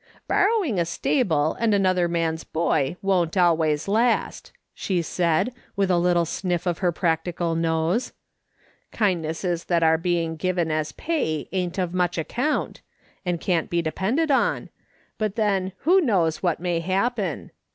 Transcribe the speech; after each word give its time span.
"Borrowing 0.27 0.79
a 0.79 0.83
stable 0.85 1.53
and 1.59 1.75
another 1.75 2.07
man's 2.07 2.43
boy 2.43 2.97
won't 3.03 3.37
always 3.37 3.87
last," 3.87 4.51
she 4.73 5.03
said, 5.03 5.53
with 5.75 5.91
a 5.91 5.97
little 5.99 6.25
sniff 6.25 6.65
of 6.65 6.79
her 6.79 6.91
practi 6.91 7.37
cal 7.37 7.53
nose." 7.53 8.11
Kindnesses 8.91 9.65
that 9.65 9.83
are 9.83 9.99
being 9.99 10.37
given 10.37 10.71
as 10.71 10.91
pay 10.91 11.47
ain't 11.51 11.77
of 11.77 11.93
much 11.93 12.17
account, 12.17 12.81
and 13.27 13.39
can't 13.39 13.69
be 13.69 13.83
depended 13.83 14.31
on, 14.31 14.69
but 15.19 15.35
then 15.35 15.71
who 15.85 16.01
knows 16.01 16.41
what 16.41 16.59
may 16.59 16.79
happen 16.79 17.51